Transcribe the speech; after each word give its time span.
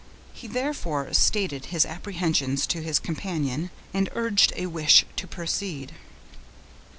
He 0.33 0.47
therefore 0.47 1.13
stated 1.13 1.65
his 1.65 1.85
apprehensions 1.85 2.65
to 2.65 2.81
his 2.81 2.97
companion, 2.97 3.69
and 3.93 4.09
urged 4.13 4.51
a 4.55 4.65
wish 4.65 5.05
to 5.15 5.27
proceed. 5.27 5.91